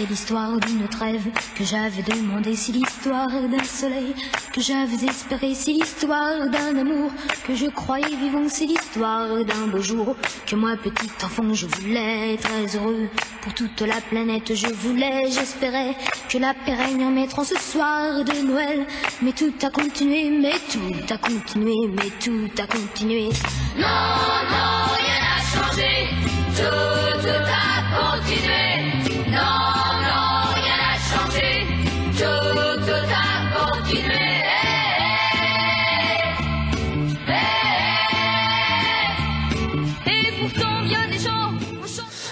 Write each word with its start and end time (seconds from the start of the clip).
C'est 0.00 0.06
l'histoire 0.06 0.58
d'une 0.60 0.88
trêve 0.88 1.26
que 1.54 1.62
j'avais 1.62 2.00
demandé, 2.00 2.56
c'est 2.56 2.72
l'histoire 2.72 3.28
d'un 3.28 3.64
soleil 3.64 4.14
que 4.50 4.62
j'avais 4.62 5.04
espéré, 5.06 5.52
c'est 5.54 5.72
l'histoire 5.72 6.48
d'un 6.48 6.74
amour 6.78 7.10
que 7.46 7.54
je 7.54 7.66
croyais 7.66 8.16
vivant, 8.16 8.48
c'est 8.48 8.64
l'histoire 8.64 9.44
d'un 9.44 9.66
beau 9.66 9.82
jour 9.82 10.16
que 10.46 10.56
moi 10.56 10.78
petit 10.82 11.10
enfant 11.22 11.52
je 11.52 11.66
voulais 11.66 12.38
très 12.38 12.78
heureux 12.78 13.10
pour 13.42 13.52
toute 13.52 13.82
la 13.82 14.00
planète 14.00 14.54
je 14.54 14.68
voulais, 14.68 15.30
j'espérais 15.30 15.94
que 16.30 16.38
la 16.38 16.54
paix 16.54 16.72
règne 16.72 17.04
en 17.04 17.10
mettant 17.10 17.44
ce 17.44 17.58
soir 17.58 18.24
de 18.24 18.46
Noël, 18.46 18.86
mais 19.20 19.32
tout 19.32 19.52
a 19.62 19.68
continué, 19.68 20.30
mais 20.30 20.54
tout 20.72 21.12
a 21.12 21.18
continué, 21.18 21.74
mais 21.88 22.10
tout 22.24 22.48
a 22.58 22.66
continué. 22.66 23.28
Non, 23.76 23.82
non, 24.50 24.94
rien 24.96 25.20
n'a 25.20 25.42
changé. 25.44 26.99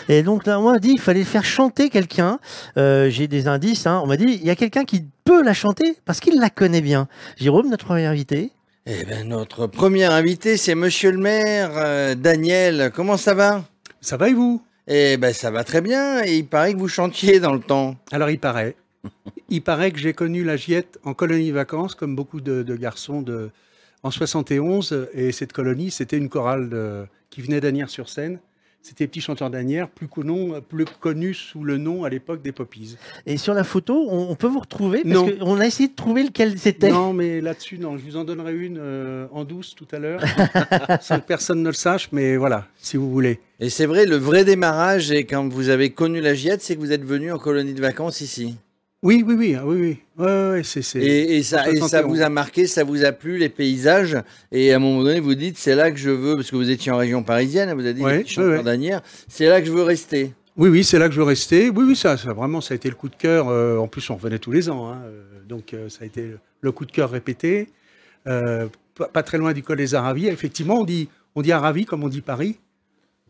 Et 0.08 0.22
donc 0.22 0.46
là, 0.46 0.58
on 0.58 0.70
m'a 0.70 0.78
dit 0.78 0.90
il 0.92 1.00
fallait 1.00 1.24
faire 1.24 1.44
chanter 1.44 1.90
quelqu'un. 1.90 2.38
Euh, 2.76 3.10
J'ai 3.10 3.28
des 3.28 3.46
indices. 3.48 3.86
hein. 3.86 4.00
On 4.02 4.06
m'a 4.06 4.16
dit 4.16 4.24
il 4.24 4.44
y 4.46 4.50
a 4.50 4.56
quelqu'un 4.56 4.84
qui 4.84 5.04
peut 5.24 5.42
la 5.42 5.54
chanter 5.54 5.96
parce 6.04 6.20
qu'il 6.20 6.38
la 6.40 6.50
connaît 6.50 6.80
bien. 6.80 7.08
Jérôme, 7.36 7.68
notre 7.68 7.84
premier 7.84 8.06
invité. 8.06 8.50
Eh 8.86 9.04
ben, 9.04 9.28
notre 9.28 9.66
premier 9.66 10.04
invité, 10.04 10.56
c'est 10.56 10.74
monsieur 10.74 11.10
le 11.10 11.18
maire, 11.18 11.72
euh, 11.76 12.14
Daniel. 12.14 12.90
Comment 12.94 13.18
ça 13.18 13.34
va? 13.34 13.64
Ça 14.00 14.16
va 14.16 14.30
et 14.30 14.32
vous? 14.32 14.62
Eh 14.86 15.18
ben, 15.18 15.34
ça 15.34 15.50
va 15.50 15.62
très 15.64 15.82
bien. 15.82 16.24
Et 16.24 16.38
il 16.38 16.46
paraît 16.46 16.72
que 16.72 16.78
vous 16.78 16.88
chantiez 16.88 17.38
dans 17.40 17.52
le 17.52 17.60
temps. 17.60 17.96
Alors 18.10 18.30
il 18.30 18.38
paraît. 18.38 18.76
Il 19.50 19.62
paraît 19.62 19.90
que 19.90 19.98
j'ai 19.98 20.12
connu 20.14 20.42
la 20.42 20.56
Giette 20.56 20.98
en 21.04 21.12
colonie 21.14 21.48
de 21.48 21.54
vacances, 21.54 21.94
comme 21.94 22.16
beaucoup 22.16 22.40
de, 22.40 22.62
de 22.62 22.76
garçons 22.76 23.20
de, 23.22 23.50
en 24.02 24.10
71. 24.10 25.08
Et 25.12 25.32
cette 25.32 25.52
colonie, 25.52 25.90
c'était 25.90 26.16
une 26.16 26.28
chorale 26.30 26.68
de- 26.70 27.04
qui 27.30 27.42
venait 27.42 27.60
d'Anières-sur-Seine. 27.60 28.38
C'était 28.88 29.06
Petit 29.06 29.20
Chanteur 29.20 29.50
d'Anières, 29.50 29.86
plus, 29.90 30.06
connu- 30.08 30.52
plus 30.66 30.86
connu 30.98 31.34
sous 31.34 31.62
le 31.62 31.76
nom 31.76 32.04
à 32.04 32.08
l'époque 32.08 32.40
des 32.40 32.52
Poppies. 32.52 32.96
Et 33.26 33.36
sur 33.36 33.52
la 33.52 33.62
photo, 33.62 34.06
on, 34.08 34.30
on 34.30 34.34
peut 34.34 34.46
vous 34.46 34.60
retrouver 34.60 35.02
parce 35.02 35.14
Non. 35.14 35.30
qu'on 35.38 35.60
a 35.60 35.66
essayé 35.66 35.90
de 35.90 35.94
trouver 35.94 36.22
lequel 36.22 36.58
c'était. 36.58 36.90
Non, 36.90 37.12
mais 37.12 37.42
là-dessus, 37.42 37.76
non, 37.78 37.98
je 37.98 38.04
vous 38.04 38.16
en 38.16 38.24
donnerai 38.24 38.54
une 38.56 38.78
euh, 38.80 39.26
en 39.30 39.44
douce 39.44 39.74
tout 39.74 39.86
à 39.92 39.98
l'heure, 39.98 40.22
sans 41.02 41.20
que 41.20 41.26
personne 41.26 41.62
ne 41.62 41.68
le 41.68 41.74
sache, 41.74 42.08
mais 42.12 42.38
voilà, 42.38 42.66
si 42.78 42.96
vous 42.96 43.10
voulez. 43.10 43.40
Et 43.60 43.68
c'est 43.68 43.84
vrai, 43.86 44.06
le 44.06 44.16
vrai 44.16 44.44
démarrage, 44.46 45.10
et 45.12 45.24
quand 45.24 45.46
vous 45.52 45.68
avez 45.68 45.90
connu 45.90 46.22
la 46.22 46.32
Giette, 46.34 46.62
c'est 46.62 46.74
que 46.74 46.80
vous 46.80 46.92
êtes 46.92 47.04
venu 47.04 47.30
en 47.30 47.38
colonie 47.38 47.74
de 47.74 47.82
vacances 47.82 48.22
ici. 48.22 48.56
Oui, 49.02 49.22
oui, 49.24 49.34
oui, 49.38 49.54
ah, 49.54 49.64
oui, 49.64 49.76
oui. 49.80 49.98
Ouais, 50.18 50.50
ouais, 50.50 50.62
c'est, 50.64 50.82
c'est- 50.82 50.98
Et, 50.98 51.36
et 51.36 51.42
ça, 51.44 51.70
et 51.70 51.76
ça 51.76 52.02
71. 52.02 52.16
vous 52.16 52.22
a 52.22 52.28
marqué, 52.28 52.66
ça 52.66 52.82
vous 52.82 53.04
a 53.04 53.12
plu, 53.12 53.38
les 53.38 53.48
paysages? 53.48 54.16
Et 54.50 54.72
à 54.72 54.76
un 54.76 54.78
moment 54.80 55.04
donné, 55.04 55.20
vous 55.20 55.36
dites, 55.36 55.56
c'est 55.56 55.76
là 55.76 55.92
que 55.92 55.96
je 55.98 56.10
veux, 56.10 56.34
parce 56.34 56.50
que 56.50 56.56
vous 56.56 56.68
étiez 56.68 56.90
en 56.90 56.96
région 56.96 57.22
parisienne, 57.22 57.72
vous 57.74 57.80
avez 57.80 57.94
dit, 57.94 58.02
Ouais, 58.02 58.24
c'est 59.28 59.46
là 59.46 59.60
que 59.60 59.66
je 59.66 59.72
veux 59.72 59.82
rester. 59.84 60.32
Oui, 60.56 60.68
oui, 60.68 60.82
c'est 60.82 60.98
là 60.98 61.06
que 61.08 61.14
je 61.14 61.20
veux 61.20 61.26
rester. 61.26 61.70
Oui, 61.70 61.84
oui, 61.86 61.94
ça, 61.94 62.16
ça 62.16 62.32
vraiment, 62.32 62.60
ça 62.60 62.74
a 62.74 62.76
été 62.76 62.88
le 62.88 62.96
coup 62.96 63.08
de 63.08 63.14
cœur. 63.14 63.48
euh, 63.48 63.78
en 63.78 63.86
plus, 63.86 64.10
on 64.10 64.16
revenait 64.16 64.40
tous 64.40 64.50
les 64.50 64.68
ans, 64.68 64.88
hein, 64.90 64.98
euh, 65.04 65.22
donc 65.48 65.72
euh, 65.74 65.88
ça 65.88 65.98
a 66.02 66.04
été 66.06 66.22
le, 66.22 66.38
le 66.60 66.72
coup 66.72 66.84
de 66.84 66.90
cœur 66.90 67.10
répété. 67.10 67.68
Euh, 68.26 68.66
pas, 68.96 69.06
pas 69.06 69.22
très 69.22 69.38
loin 69.38 69.52
du 69.52 69.62
col 69.62 69.76
des 69.76 69.94
Aravis. 69.94 70.26
Effectivement, 70.26 70.80
on 70.80 70.84
dit, 70.84 71.08
on 71.36 71.42
dit 71.42 71.52
Aravis 71.52 71.84
comme 71.84 72.02
on 72.02 72.08
dit 72.08 72.20
Paris. 72.20 72.58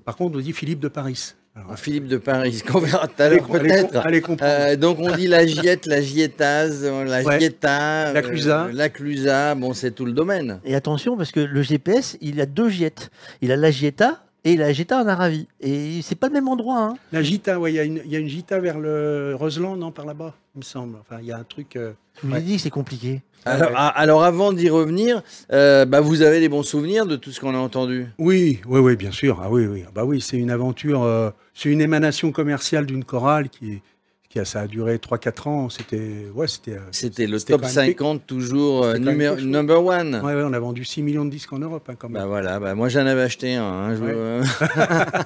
Par 0.06 0.16
contre, 0.16 0.38
on 0.38 0.40
dit 0.40 0.54
Philippe 0.54 0.80
de 0.80 0.88
Paris. 0.88 1.34
Alors, 1.64 1.78
Philippe 1.78 2.06
de 2.06 2.16
Paris, 2.18 2.62
qu'on 2.66 2.78
verra 2.78 3.08
tout 3.08 3.14
à 3.20 3.24
allez, 3.26 3.36
l'heure 3.36 3.48
peut-être. 3.48 4.36
Euh, 4.42 4.76
donc 4.76 4.98
on 5.00 5.10
dit 5.14 5.26
la 5.26 5.44
giette, 5.46 5.86
la 5.86 6.00
gietase, 6.00 6.84
la 6.84 7.22
Ouais. 7.22 7.40
gietta, 7.40 8.12
La 8.12 8.22
clusa. 8.22 8.64
euh, 8.66 8.70
la 8.72 8.88
clusa, 8.88 9.54
bon 9.54 9.72
c'est 9.74 9.90
tout 9.90 10.04
le 10.04 10.12
domaine. 10.12 10.60
Et 10.64 10.74
attention 10.74 11.16
parce 11.16 11.32
que 11.32 11.40
le 11.40 11.62
GPS, 11.62 12.16
il 12.20 12.40
a 12.40 12.46
deux 12.46 12.68
giettes. 12.68 13.10
Il 13.42 13.50
a 13.52 13.56
la 13.56 13.70
Gietta 13.70 14.22
et 14.44 14.56
la 14.56 14.72
Gietta 14.72 15.00
en 15.02 15.06
Arabie. 15.08 15.46
Et 15.60 16.00
c'est 16.02 16.14
pas 16.14 16.28
le 16.28 16.32
même 16.34 16.48
endroit. 16.48 16.78
Hein. 16.78 16.94
La 17.12 17.22
Gita, 17.22 17.58
ouais, 17.58 17.72
il 17.72 17.76
y, 17.76 17.78
a 17.78 17.84
une- 17.84 18.02
il 18.04 18.10
y 18.10 18.16
a 18.16 18.18
une 18.18 18.28
Gita 18.28 18.58
vers 18.60 18.78
le 18.78 19.34
Roseland, 19.38 19.76
non, 19.76 19.90
par 19.92 20.06
là-bas, 20.06 20.34
il 20.54 20.58
me 20.58 20.64
semble. 20.64 20.96
Enfin, 21.00 21.20
il 21.20 21.26
y 21.26 21.32
a 21.32 21.36
un 21.38 21.44
truc. 21.44 21.76
euh, 21.76 21.92
Je 22.22 22.26
vous 22.26 22.32
Ouais. 22.34 22.40
dit 22.40 22.56
que 22.56 22.62
c'est 22.62 22.70
compliqué. 22.70 23.22
Alors, 23.44 23.70
ah, 23.76 23.88
alors 23.88 24.24
avant 24.24 24.52
d'y 24.52 24.68
revenir, 24.68 25.22
euh, 25.52 25.84
bah, 25.84 26.00
vous 26.00 26.22
avez 26.22 26.40
des 26.40 26.48
bons 26.48 26.64
souvenirs 26.64 27.06
de 27.06 27.14
tout 27.16 27.30
ce 27.30 27.38
qu'on 27.40 27.54
a 27.54 27.58
entendu? 27.58 28.08
Oui, 28.18 28.60
oui, 28.66 28.80
oui, 28.80 28.96
bien 28.96 29.12
sûr. 29.12 29.40
Ah 29.42 29.48
oui, 29.50 29.66
oui. 29.66 29.84
Ah 29.86 29.90
Bah 29.94 30.04
oui, 30.04 30.20
c'est 30.20 30.36
une 30.36 30.50
aventure, 30.50 31.02
euh, 31.04 31.30
c'est 31.54 31.68
une 31.70 31.80
émanation 31.80 32.32
commerciale 32.32 32.84
d'une 32.86 33.04
chorale 33.04 33.48
qui, 33.48 33.80
qui 34.30 34.38
a, 34.38 34.44
ça 34.44 34.60
a 34.60 34.66
duré 34.66 34.96
3-4 34.98 35.48
ans. 35.48 35.68
C'était, 35.70 36.26
ouais, 36.34 36.46
c'était. 36.48 36.72
euh, 36.72 36.80
C'était 36.90 37.26
le 37.26 37.40
top 37.40 37.60
quand 37.62 37.66
même 37.66 37.74
50 37.74 38.26
toujours 38.26 38.84
euh, 38.84 38.92
même 38.98 39.04
numéro- 39.12 39.36
number 39.40 39.82
one. 39.84 40.16
Ouais, 40.22 40.34
ouais, 40.34 40.42
on 40.44 40.52
a 40.52 40.58
vendu 40.58 40.84
6 40.84 41.02
millions 41.02 41.24
de 41.24 41.30
disques 41.30 41.52
en 41.52 41.58
Europe, 41.60 41.88
hein, 41.90 41.94
quand 41.98 42.08
même. 42.10 42.20
Bah 42.20 42.26
voilà, 42.26 42.60
bah 42.60 42.74
moi 42.74 42.88
j'en 42.90 43.06
avais 43.06 43.22
acheté 43.22 43.54
un. 43.54 43.64
hein, 43.64 43.94
je 43.96 44.02
Ouais. 44.02 44.40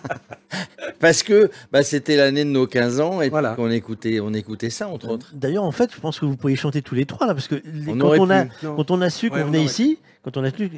Parce 1.02 1.24
que 1.24 1.50
bah, 1.72 1.82
c'était 1.82 2.14
l'année 2.16 2.44
de 2.44 2.50
nos 2.50 2.66
15 2.68 3.00
ans 3.00 3.20
et 3.20 3.28
Voilà. 3.28 3.54
qu'on 3.56 3.70
écoutait, 3.72 4.20
on 4.20 4.32
écoutait 4.32 4.70
ça 4.70 4.86
entre 4.86 5.08
autres. 5.10 5.32
D'ailleurs, 5.34 5.64
en 5.64 5.72
fait, 5.72 5.90
je 5.92 6.00
pense 6.00 6.20
que 6.20 6.24
vous 6.24 6.36
pourriez 6.36 6.54
chanter 6.56 6.80
tous 6.80 6.94
les 6.94 7.06
trois 7.06 7.26
là, 7.26 7.34
parce 7.34 7.48
que 7.48 7.56
les- 7.56 7.90
On 7.92 7.98
quand, 7.98 8.18
on 8.20 8.30
a, 8.30 8.44
quand 8.44 8.90
on 8.92 9.00
a 9.02 9.10
su 9.10 9.28
qu'on 9.28 9.36
Ouais, 9.36 9.42
venait 9.42 9.64
ici, 9.64 9.98
quand 10.22 10.36
on 10.36 10.44
a 10.44 10.50
su, 10.50 10.70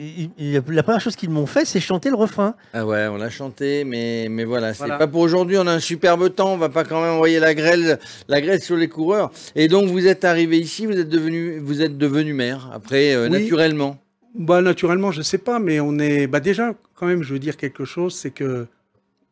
la 0.66 0.82
première 0.82 1.02
chose 1.02 1.14
qu'ils 1.14 1.28
m'ont 1.28 1.44
fait, 1.44 1.66
c'est 1.66 1.78
chanter 1.78 2.08
le 2.08 2.16
refrain. 2.16 2.54
Ah 2.72 2.86
ouais, 2.86 3.06
on 3.08 3.18
l'a 3.18 3.28
chanté, 3.28 3.84
mais, 3.84 4.28
mais 4.30 4.44
voilà, 4.44 4.72
c'est 4.72 4.78
Voilà. 4.78 4.96
pas 4.96 5.06
pour 5.06 5.20
aujourd'hui. 5.20 5.58
On 5.58 5.66
a 5.66 5.72
un 5.72 5.78
superbe 5.78 6.34
temps, 6.34 6.54
on 6.54 6.56
va 6.56 6.70
pas 6.70 6.84
quand 6.84 7.02
même 7.02 7.12
envoyer 7.12 7.38
la 7.38 7.54
grêle, 7.54 7.98
la 8.28 8.41
grêle 8.41 8.62
sur 8.62 8.76
les 8.76 8.88
coureurs. 8.88 9.30
Et 9.54 9.68
donc 9.68 9.91
vous 9.91 10.06
êtes 10.06 10.24
arrivé 10.24 10.58
ici, 10.58 10.86
vous 10.86 10.98
êtes 10.98 11.10
devenu, 11.10 11.58
vous 11.58 11.82
êtes 11.82 11.98
devenu 11.98 12.32
maire 12.32 12.70
après 12.72 13.12
euh, 13.14 13.28
Oui. 13.28 13.42
naturellement. 13.42 13.98
Bah, 14.34 14.62
naturellement, 14.62 15.12
je 15.12 15.20
sais 15.20 15.36
pas, 15.38 15.58
mais 15.58 15.80
on 15.80 15.98
est. 15.98 16.26
Bah, 16.26 16.41
déjà, 16.41 16.72
quand 16.96 17.04
même, 17.06 17.22
je 17.22 17.32
veux 17.34 17.38
dire 17.38 17.58
quelque 17.58 17.84
chose, 17.84 18.14
c'est 18.14 18.30
que. 18.30 18.66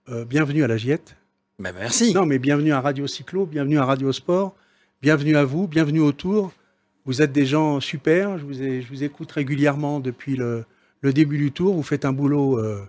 Euh, 0.08 0.24
bienvenue 0.24 0.64
à 0.64 0.66
la 0.68 0.76
Giette. 0.76 1.16
Bah 1.58 1.70
merci. 1.72 2.12
Non, 2.14 2.26
mais 2.26 2.38
bienvenue 2.38 2.72
à 2.72 2.80
Radio 2.80 3.06
Cyclo, 3.06 3.46
bienvenue 3.46 3.78
à 3.78 3.84
Radio 3.84 4.12
Sport, 4.12 4.54
bienvenue 5.00 5.36
à 5.36 5.44
vous, 5.44 5.68
bienvenue 5.68 6.00
autour. 6.00 6.52
Vous 7.04 7.22
êtes 7.22 7.32
des 7.32 7.46
gens 7.46 7.80
super, 7.80 8.38
je 8.38 8.44
vous, 8.44 8.62
ai- 8.62 8.82
je 8.82 8.88
vous 8.88 9.02
écoute 9.04 9.30
régulièrement 9.32 10.00
depuis 10.00 10.36
le, 10.36 10.64
le 11.00 11.12
début 11.12 11.38
du 11.38 11.52
tour. 11.52 11.74
Vous 11.74 11.82
faites 11.82 12.04
un 12.04 12.12
boulot 12.12 12.58
euh, 12.58 12.80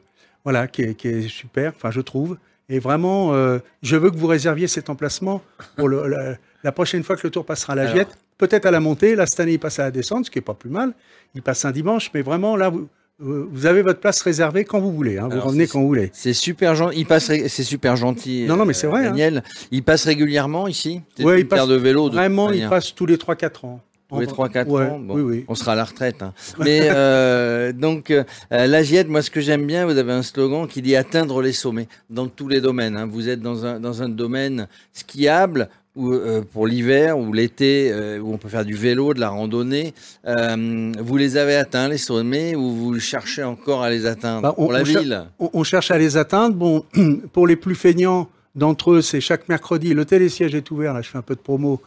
voilà, 0.43 0.67
qui, 0.67 0.83
est, 0.83 0.95
qui 0.95 1.07
est 1.07 1.27
super, 1.27 1.73
enfin 1.75 1.91
je 1.91 2.01
trouve. 2.01 2.37
Et 2.69 2.79
vraiment, 2.79 3.33
euh, 3.33 3.59
je 3.81 3.95
veux 3.95 4.09
que 4.09 4.15
vous 4.17 4.27
réserviez 4.27 4.67
cet 4.67 4.89
emplacement 4.89 5.41
pour 5.75 5.89
le- 5.89 6.07
la, 6.07 6.37
la 6.63 6.71
prochaine 6.71 7.03
fois 7.03 7.15
que 7.15 7.25
le 7.27 7.31
tour 7.31 7.45
passera 7.45 7.73
à 7.73 7.75
la 7.75 7.81
Alors. 7.83 7.95
Giette. 7.95 8.09
Peut-être 8.37 8.65
à 8.65 8.71
la 8.71 8.79
montée, 8.79 9.15
là 9.15 9.25
cette 9.27 9.39
année 9.41 9.53
il 9.53 9.59
passe 9.59 9.77
à 9.79 9.83
la 9.83 9.91
descente, 9.91 10.25
ce 10.25 10.31
qui 10.31 10.39
est 10.39 10.43
pas 10.43 10.55
plus 10.55 10.69
mal. 10.69 10.93
Il 11.35 11.41
passe 11.43 11.65
un 11.65 11.71
dimanche, 11.71 12.09
mais 12.13 12.21
vraiment 12.23 12.55
là, 12.55 12.69
vous, 12.69 12.87
vous 13.19 13.47
vous 13.49 13.65
avez 13.65 13.81
votre 13.81 13.99
place 13.99 14.21
réservée 14.21 14.65
quand 14.65 14.79
vous 14.79 14.91
voulez. 14.91 15.17
hein. 15.17 15.27
Vous 15.27 15.33
Alors, 15.33 15.45
revenez 15.45 15.67
quand 15.67 15.79
vous 15.81 15.87
voulez. 15.87 16.09
C'est 16.13 16.33
super 16.33 16.75
gentil. 16.75 16.99
Il 16.99 17.05
passe, 17.05 17.27
ré- 17.29 17.47
c'est 17.47 17.63
super 17.63 17.95
gentil. 17.95 18.45
Non, 18.47 18.57
non, 18.57 18.65
mais 18.65 18.73
c'est 18.73 18.87
vrai, 18.87 19.01
hein. 19.01 19.09
Daniel, 19.11 19.43
il 19.71 19.83
passe 19.83 20.05
régulièrement 20.05 20.67
ici? 20.67 21.01
Une 21.19 21.29
il 21.37 21.47
passe 21.47 21.67
de 21.67 21.75
vélo. 21.75 22.09
de 22.09 22.15
Vraiment, 22.15 22.51
il 22.51 22.67
passe 22.67 22.93
tous 22.95 23.05
les 23.05 23.17
3-4 23.17 23.65
ans. 23.65 23.81
Tous 24.09 24.19
les 24.19 24.27
En- 24.27 24.31
3-4 24.31 24.67
Ouais, 24.69 24.85
ans? 24.85 24.99
Bon, 24.99 25.15
Oui, 25.15 25.21
oui. 25.21 25.45
On 25.47 25.55
sera 25.55 25.71
à 25.71 25.75
la 25.75 25.85
retraite. 25.85 26.21
hein. 26.21 26.33
Mais 26.59 26.89
euh, 26.91 27.71
donc, 27.71 28.11
euh, 28.11 28.23
la 28.51 28.81
moi, 29.05 29.21
ce 29.21 29.31
que 29.31 29.41
j'aime 29.41 29.65
bien, 29.65 29.85
vous 29.85 29.97
avez 29.97 30.11
un 30.11 30.21
slogan 30.21 30.67
qui 30.67 30.81
dit 30.81 30.95
atteindre 30.95 31.41
les 31.41 31.53
sommets 31.53 31.87
dans 32.09 32.27
tous 32.27 32.47
les 32.47 32.61
domaines. 32.61 32.95
hein. 32.97 33.07
Vous 33.09 33.29
êtes 33.29 33.41
dans 33.41 33.65
un, 33.65 33.79
dans 33.79 34.03
un 34.03 34.09
domaine 34.09 34.67
skiable 34.91 35.69
ou 35.95 36.11
euh, 36.11 36.41
pour 36.41 36.65
l'hiver 36.65 37.17
ou 37.19 37.33
l'été 37.33 37.91
euh, 37.91 38.19
où 38.19 38.33
on 38.33 38.37
peut 38.37 38.49
faire 38.49 38.65
du 38.65 38.73
vélo, 38.73 39.13
de 39.13 39.19
la 39.19 39.29
randonnée. 39.29 39.93
Euh, 40.25 40.91
vous 40.99 41.17
les 41.17 41.37
avez 41.37 41.55
atteints, 41.55 41.87
les 41.87 41.97
sommets, 41.99 42.55
ou 42.55 42.71
vous 42.71 42.99
cherchez 42.99 43.43
encore 43.43 43.83
à 43.83 43.89
les 43.89 44.05
atteindre 44.05 44.41
Bah, 44.41 44.55
on- 44.57 44.63
pour 44.63 44.73
la 44.73 44.81
on 44.81 44.83
ville? 44.83 45.23
On, 45.39 45.49
on 45.53 45.63
cherche 45.63 45.91
à 45.91 45.97
les 45.97 46.17
atteindre. 46.17 46.55
Bon, 46.55 46.83
pour 47.33 47.45
les 47.47 47.55
plus 47.55 47.75
feignants 47.75 48.27
d'entre 48.55 48.91
eux, 48.91 49.01
c'est 49.01 49.21
chaque 49.21 49.47
mercredi. 49.49 49.93
Le 49.93 50.05
télésiège 50.05 50.55
est 50.55 50.69
ouvert. 50.71 50.93
Là, 50.93 51.01
je 51.01 51.09
fais 51.09 51.17
un 51.17 51.23
peu 51.23 51.35
de 51.35 51.39
promo 51.39 51.81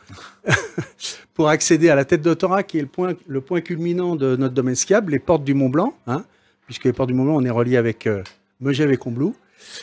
pour 1.34 1.48
accéder 1.48 1.88
à 1.90 1.94
la 1.94 2.04
tête 2.04 2.22
d'Otora, 2.22 2.62
qui 2.62 2.78
est 2.78 2.82
le 2.82 2.86
point, 2.88 3.14
le 3.26 3.40
point 3.40 3.60
culminant 3.60 4.16
de 4.16 4.36
notre 4.36 4.54
domaine 4.54 4.74
skiable, 4.74 5.12
les 5.12 5.18
portes 5.18 5.44
du 5.44 5.54
Mont 5.54 5.68
Blanc, 5.68 5.94
hein, 6.06 6.24
puisque 6.66 6.84
les 6.84 6.92
portes 6.92 7.08
du 7.08 7.14
Mont 7.14 7.24
Blanc, 7.24 7.36
on 7.36 7.44
est 7.44 7.50
relié 7.50 7.76
avec 7.76 8.06
euh, 8.06 8.22
Megève 8.60 8.90
et 8.92 8.96
Combloux. 8.96 9.34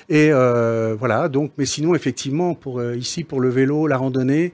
Et 0.09 0.29
euh, 0.31 0.95
voilà. 0.95 1.29
Donc, 1.29 1.51
mais 1.57 1.65
sinon, 1.65 1.95
effectivement, 1.95 2.55
pour 2.55 2.79
euh, 2.79 2.95
ici, 2.95 3.23
pour 3.23 3.41
le 3.41 3.49
vélo, 3.49 3.87
la 3.87 3.97
randonnée. 3.97 4.53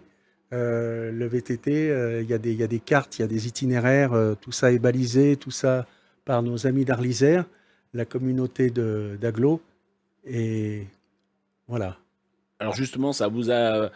euh, 0.54 1.12
le 1.12 1.27
VTT, 1.27 2.21
il 2.24 2.30
y, 2.30 2.33
a 2.33 2.38
des- 2.39 2.80
cartes, 2.80 3.19
il 3.19 3.21
y 3.21 3.25
a 3.25 3.27
des 3.27 3.48
itinéraires, 3.48 4.12
tout 4.42 4.51
ça 4.51 4.71
est 4.71 4.80
balisé, 4.80 5.36
tout 5.36 5.51
ça 5.51 5.86
par 6.25 6.42
nos 6.44 6.66
amis 6.66 6.86
d'Arlisère, 6.86 7.45
la 7.94 8.06
communauté 8.06 8.71
d'Aglo. 8.71 9.62
Et 10.25 10.88
voilà. 11.68 11.98
Alors 12.60 12.74
justement, 12.74 13.13
ça 13.13 13.27
vous 13.27 13.51
a 13.51 13.92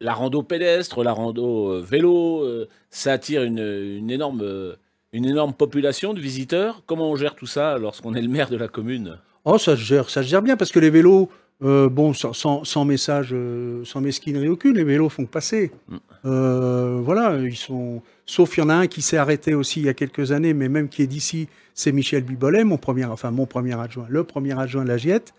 la 0.00 0.14
rando 0.14 0.42
pédestre, 0.42 1.02
la 1.02 1.12
rando 1.12 1.82
vélo, 1.82 2.44
ça 2.90 3.12
attire 3.12 3.42
une, 3.42 4.08
énorme 4.10 4.76
une 5.12 5.24
énorme 5.24 5.52
population 5.54 6.14
de 6.14 6.20
visiteurs. 6.20 6.82
Comment 6.86 7.10
on 7.10 7.16
gère 7.16 7.34
tout 7.34 7.46
ça 7.46 7.78
lorsqu'on 7.78 8.14
est 8.14 8.22
le 8.22 8.28
maire 8.28 8.50
de 8.50 8.56
la 8.56 8.68
commune? 8.68 9.18
Oh, 9.46 9.58
ça 9.58 9.76
se 9.76 9.80
gère, 9.80 10.10
ça 10.10 10.22
se 10.22 10.28
gère 10.28 10.42
bien 10.42 10.56
parce 10.56 10.72
que 10.72 10.80
les 10.80 10.90
vélos, 10.90 11.30
Euh, 11.62 11.88
bon, 11.88 12.12
sans, 12.12 12.34
sans, 12.34 12.64
sans 12.64 12.84
message, 12.84 13.30
euh, 13.32 13.82
sans 13.84 14.02
mesquinerie 14.02 14.48
aucune, 14.48 14.76
les 14.76 14.84
vélos 14.84 15.08
font 15.08 15.24
passer. 15.24 15.70
Mm. 15.88 15.96
Euh, 16.26 17.00
voilà, 17.02 17.38
ils 17.38 17.56
sont. 17.56 18.02
Sauf 18.26 18.56
il 18.56 18.60
y 18.60 18.62
en 18.62 18.68
a 18.68 18.74
un 18.74 18.86
qui 18.88 19.00
s'est 19.00 19.16
arrêté 19.16 19.54
aussi 19.54 19.80
il 19.80 19.86
y 19.86 19.88
a 19.88 19.94
quelques 19.94 20.32
années, 20.32 20.52
mais 20.52 20.68
même 20.68 20.88
qui 20.88 21.02
est 21.02 21.06
d'ici, 21.06 21.48
c'est 21.74 21.92
Michel 21.92 22.24
Bibolet, 22.24 22.64
mon 22.64 22.76
premier, 22.76 23.04
enfin 23.06 23.30
mon 23.30 23.46
premier 23.46 23.78
adjoint, 23.80 24.06
le 24.10 24.24
premier 24.24 24.58
adjoint 24.58 24.82
de 24.82 24.88
la 24.88 24.98
Giette, 24.98 25.32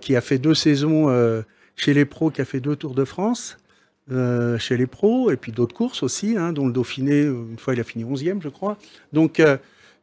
qui 0.00 0.14
a 0.14 0.20
fait 0.20 0.38
deux 0.38 0.54
saisons 0.54 1.08
chez 1.74 1.92
les 1.92 2.04
pros, 2.04 2.30
qui 2.30 2.40
a 2.40 2.44
fait 2.44 2.60
deux 2.60 2.76
Tours 2.76 2.94
de 2.94 3.04
France 3.04 3.58
chez 4.08 4.76
les 4.76 4.86
pros, 4.86 5.32
et 5.32 5.36
puis 5.36 5.50
d'autres 5.50 5.74
courses 5.74 6.04
aussi, 6.04 6.36
hein, 6.38 6.52
dont 6.52 6.66
le 6.68 6.72
Dauphiné, 6.72 7.22
une 7.22 7.58
fois 7.58 7.74
il 7.74 7.80
a 7.80 7.84
fini 7.84 8.04
11e, 8.04 8.40
je 8.40 8.48
crois. 8.48 8.78
Donc, 9.12 9.42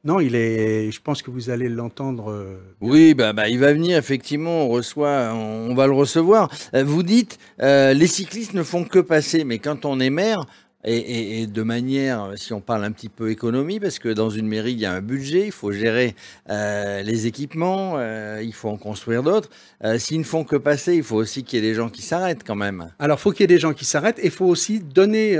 non, 0.04 0.20
il 0.20 0.36
est. 0.36 0.92
Je 0.92 1.02
pense 1.02 1.22
que 1.22 1.30
vous 1.32 1.50
allez 1.50 1.70
l'entendre. 1.70 2.32
euh, 2.32 2.58
Oui, 2.82 3.14
bah, 3.14 3.34
bah, 3.34 3.50
il 3.50 3.60
va 3.60 3.72
venir, 3.74 3.98
effectivement, 3.98 4.66
on, 4.66 4.70
reçoit, 4.70 5.32
on, 5.34 5.70
on 5.70 5.76
va 5.76 5.86
le 5.88 5.94
recevoir. 5.94 6.50
Euh, 6.74 6.84
Vous 6.84 7.04
dites, 7.04 7.38
euh, 7.62 7.94
les 7.94 8.08
cyclistes 8.08 8.54
ne 8.54 8.64
font 8.64 8.84
que 8.84 9.00
passer, 9.00 9.44
mais 9.44 9.60
quand 9.60 9.86
on 9.86 10.00
est 10.00 10.10
maire, 10.10 10.46
et, 10.84 10.98
et- 10.98 11.42
et 11.44 11.46
de 11.48 11.62
manière, 11.62 12.32
si 12.38 12.54
on 12.54 12.62
parle 12.62 12.84
un 12.84 12.92
petit 12.92 13.10
peu 13.10 13.30
économie, 13.30 13.80
parce 13.80 14.00
que 14.00 14.10
dans 14.10 14.32
une 14.32 14.48
mairie, 14.48 14.72
il 14.72 14.80
y 14.80 14.88
a 14.88 14.92
un 14.94 15.02
budget, 15.02 15.46
il 15.46 15.52
faut 15.52 15.72
gérer 15.72 16.16
euh, 16.50 17.04
les 17.04 17.28
équipements, 17.28 18.00
il 18.42 18.52
faut 18.54 18.70
en 18.70 18.78
construire 18.78 19.22
d'autres. 19.22 19.52
S'ils 20.00 20.18
ne 20.18 20.24
font 20.24 20.44
que 20.44 20.56
passer, 20.56 20.96
il 20.96 21.04
faut 21.04 21.18
aussi 21.18 21.44
qu'il 21.44 21.60
y 21.60 21.66
ait 21.66 21.70
des 21.70 21.76
gens 21.76 21.90
qui 21.90 22.02
s'arrêtent 22.02 22.44
quand 22.44 22.56
même. 22.56 22.90
Alors, 22.98 23.20
faut 23.20 23.30
qu'il 23.30 23.42
y 23.42 23.44
ait 23.44 23.48
des 23.56 23.60
gens 23.60 23.74
qui 23.74 23.86
s'arrêtent 23.86 24.18
et 24.18 24.26
il 24.26 24.32
faut 24.32 24.48
aussi 24.48 24.80
donner, 24.80 25.38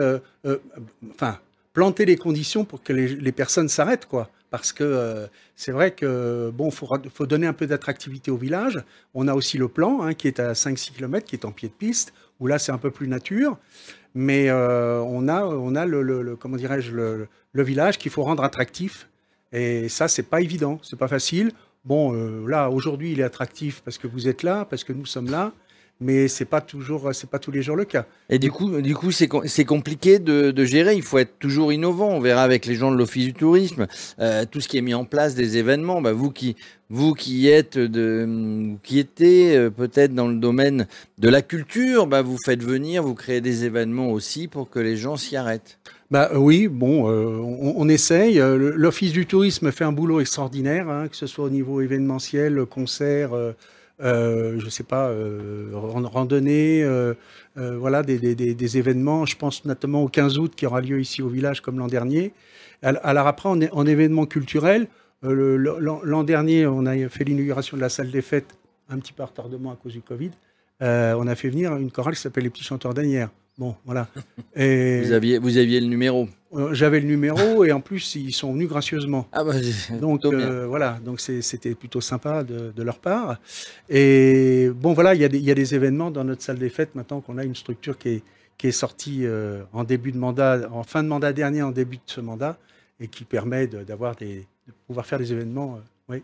enfin, 1.16 1.40
planter 1.74 2.06
les 2.06 2.18
conditions 2.18 2.64
pour 2.64 2.84
que 2.84 2.94
les, 2.94 3.08
les 3.08 3.32
personnes 3.32 3.70
s'arrêtent, 3.70 4.06
quoi. 4.06 4.30
Parce 4.52 4.74
que 4.74 4.84
euh, 4.84 5.28
c'est 5.56 5.72
vrai 5.72 5.92
que 5.92 6.52
bon, 6.54 6.70
faut, 6.70 6.88
faut 7.12 7.26
donner 7.26 7.48
un 7.48 7.54
peu 7.54 7.66
d'attractivité 7.66 8.30
au 8.30 8.38
village. 8.38 8.84
On 9.16 9.28
a 9.28 9.34
aussi 9.34 9.58
le 9.58 9.68
plan 9.68 10.04
hein, 10.04 10.14
qui 10.14 10.28
est 10.28 10.40
à 10.40 10.54
5-6 10.54 10.92
km, 10.92 11.26
qui 11.26 11.36
est 11.36 11.46
en 11.46 11.52
pied 11.52 11.70
de 11.70 11.74
piste, 11.74 12.14
où 12.40 12.48
là 12.48 12.60
c'est 12.60 12.72
un 12.72 12.78
peu 12.78 12.92
plus 12.92 13.08
nature. 13.08 13.58
Mais 14.14 14.50
euh, 14.50 15.02
on 15.02 15.28
a, 15.28 15.44
on 15.46 15.74
a 15.74 15.86
le, 15.86 16.36
comment 16.36 16.58
dirais-je, 16.58 16.92
le 16.92 17.28
village 17.64 17.98
qu'il 17.98 18.12
faut 18.12 18.24
rendre 18.24 18.44
attractif. 18.44 19.08
Et 19.54 19.90
ça, 19.90 20.08
c'est 20.08 20.24
pas 20.24 20.42
évident, 20.42 20.80
c'est 20.84 21.00
pas 21.00 21.08
facile. 21.08 21.52
Bon, 21.84 22.14
euh, 22.14 22.46
là 22.48 22.70
aujourd'hui, 22.70 23.12
il 23.12 23.20
est 23.20 23.24
attractif 23.24 23.82
parce 23.84 23.98
que 23.98 24.08
vous 24.08 24.28
êtes 24.28 24.44
là, 24.44 24.66
parce 24.66 24.84
que 24.84 24.94
nous 24.94 25.06
sommes 25.06 25.32
là 25.32 25.52
mais 26.02 26.28
c'est 26.28 26.46
pas 26.46 26.62
toujours, 26.62 27.12
c'est 27.14 27.30
pas 27.30 27.40
tous 27.40 27.52
les 27.52 27.62
jours 27.62 27.76
le 27.76 27.86
cas. 27.86 28.06
Et 28.30 28.40
du 28.40 28.52
coup, 28.52 28.82
du 28.82 28.96
coup, 28.96 29.12
c'est 29.12 29.30
c'est 29.46 29.66
compliqué 29.66 30.20
de, 30.20 30.52
de 30.52 30.66
gérer. 30.66 30.96
Il 30.96 31.04
faut 31.04 31.20
être 31.20 31.38
toujours 31.40 31.72
innovant. 31.72 32.10
On 32.10 32.20
verra 32.20 32.44
avec 32.44 32.66
les 32.66 32.76
gens 32.76 32.92
de 32.92 32.98
l'Office 32.98 33.26
du 33.26 33.34
tourisme 33.34 33.88
euh, 34.20 34.46
tout 34.50 34.60
ce 34.60 34.68
qui 34.68 34.78
est 34.78 34.82
mis 34.82 34.94
en 34.94 35.06
place, 35.06 35.36
des 35.36 35.58
événements. 35.58 36.02
Bah, 36.02 36.12
vous 36.12 36.32
qui 36.32 36.56
vous 36.90 37.14
qui 37.14 37.48
êtes 37.48 37.78
de 37.78 38.76
qui 38.84 39.00
étiez 39.00 39.56
euh, 39.56 39.70
peut-être 39.70 40.14
dans 40.14 40.28
le 40.28 40.36
domaine 40.36 40.88
de 41.20 41.30
la 41.30 41.42
culture, 41.42 42.08
bah, 42.08 42.22
vous 42.22 42.38
faites 42.44 42.64
venir, 42.64 43.04
vous 43.04 43.16
créez 43.16 43.40
des 43.40 43.64
événements 43.64 44.12
aussi 44.12 44.48
pour 44.48 44.70
que 44.70 44.80
les 44.80 44.98
gens 44.98 45.16
s'y 45.16 45.38
arrêtent. 45.38 45.78
Bah 46.10 46.30
euh, 46.34 46.38
oui, 46.38 46.68
bon, 46.68 47.10
euh, 47.10 47.38
on, 47.38 47.76
on 47.78 47.88
essaye. 47.88 48.42
L'Office 48.42 49.14
du 49.14 49.26
tourisme 49.26 49.72
fait 49.72 49.86
un 49.86 49.94
boulot 49.94 50.20
extraordinaire, 50.20 50.90
hein, 50.90 51.08
que 51.08 51.16
ce 51.16 51.26
soit 51.28 51.46
au 51.46 51.50
niveau 51.50 51.80
événementiel, 51.80 52.66
concert, 52.66 53.34
euh, 53.34 53.54
euh, 54.02 54.60
je 54.60 54.70
sais 54.70 54.84
pas, 54.84 55.08
euh, 55.10 55.72
euh, 55.74 57.14
euh, 57.58 57.78
voilà, 57.78 58.04
des, 58.04 58.78
événements. 58.78 59.26
Je 59.26 59.36
pense 59.36 59.66
notamment 59.66 60.04
au 60.04 60.08
15 60.08 60.38
août 60.38 60.54
qui 60.56 60.66
aura 60.66 60.82
lieu 60.82 61.00
ici 61.00 61.22
au 61.22 61.28
village 61.30 61.62
comme 61.62 61.78
l'an 61.80 61.88
dernier. 61.88 62.34
Al- 62.82 63.00
Alors 63.04 63.28
après, 63.28 63.50
en, 63.50 63.60
en 63.62 63.86
événement 63.86 64.26
culturel, 64.26 64.88
l'an 65.24 66.24
dernier, 66.24 66.66
on 66.66 66.86
a 66.86 67.10
fait 67.10 67.24
l'inauguration 67.24 67.78
de 67.78 67.82
la 67.82 67.90
salle 67.90 68.12
des 68.12 68.22
fêtes, 68.22 68.56
un 68.90 68.98
petit 69.00 69.14
peu 69.14 69.24
retardement 69.24 69.72
à 69.72 69.76
cause 69.76 69.94
du 69.94 70.02
Covid. 70.02 70.32
On 70.82 71.28
a 71.28 71.36
fait 71.36 71.50
venir 71.50 71.76
une 71.78 71.92
chorale 71.92 72.16
qui 72.16 72.22
s'appelle 72.22 72.44
les 72.44 72.50
Petits 72.50 72.64
Chanteurs 72.64 72.94
d'Anières. 72.94 73.30
Bon, 73.62 73.76
voilà. 73.86 74.08
Et 74.56 75.02
Vous 75.04 75.12
aviez 75.12 75.38
vous 75.38 75.58
aviez 75.60 75.80
le 75.80 75.86
numéro. 75.86 76.28
euh, 76.56 76.74
j'avais 76.74 77.00
le 77.00 77.06
numéro 77.06 77.64
et 77.64 77.72
en 77.72 77.80
plus 77.80 78.16
ils 78.16 78.34
sont 78.34 78.52
venus 78.54 78.68
gracieusement. 78.68 79.28
Ah 79.32 79.44
bah, 79.44 79.54
Donc 80.02 80.26
euh, 80.26 80.66
voilà, 80.68 80.98
donc 81.06 81.20
c'était 81.20 81.76
plutôt 81.76 82.02
sympa 82.02 82.44
de, 82.44 82.72
de 82.76 82.82
leur 82.84 82.98
part. 82.98 83.38
Et 83.88 84.70
bon 84.76 84.94
voilà, 84.94 85.14
il 85.14 85.22
y, 85.22 85.26
a 85.26 85.30
des- 85.30 85.38
il 85.38 85.44
y 85.46 85.52
a 85.52 85.54
des 85.54 85.76
événements 85.76 86.10
dans 86.10 86.24
notre 86.24 86.42
salle 86.42 86.58
des 86.58 86.70
fêtes 86.70 86.96
maintenant 86.96 87.22
qu'on 87.22 87.38
a 87.38 87.44
une 87.44 87.54
structure 87.56 88.00
qui 88.00 88.10
est, 88.10 88.24
qui 88.58 88.66
est 88.68 88.72
sortie 88.72 89.28
euh, 89.28 89.62
en 89.74 89.84
début 89.84 90.12
de 90.12 90.18
mandat, 90.18 90.68
en 90.72 90.82
fin 90.84 91.04
de 91.04 91.08
mandat 91.08 91.32
dernier, 91.32 91.62
en 91.62 91.72
début 91.72 91.98
de 91.98 92.02
ce 92.08 92.20
mandat, 92.20 92.58
et 93.00 93.08
qui 93.08 93.26
permet 93.26 93.68
de- 93.68 93.84
d'avoir 93.84 94.16
des, 94.16 94.38
de 94.68 94.74
pouvoir 94.88 95.06
faire 95.06 95.20
des 95.20 95.32
événements. 95.32 95.76
euh, 95.76 96.14
oui. 96.16 96.24